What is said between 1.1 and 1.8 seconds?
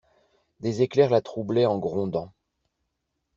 la troublaient en